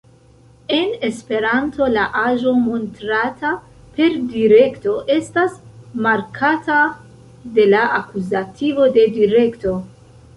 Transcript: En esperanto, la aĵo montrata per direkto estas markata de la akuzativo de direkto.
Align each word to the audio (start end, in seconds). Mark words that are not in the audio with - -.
En 0.75 0.93
esperanto, 1.07 1.87
la 1.95 2.05
aĵo 2.21 2.53
montrata 2.61 3.51
per 3.99 4.15
direkto 4.31 4.95
estas 5.17 5.59
markata 6.07 6.79
de 7.59 7.67
la 7.75 7.83
akuzativo 7.99 8.89
de 8.97 9.05
direkto. 9.19 9.75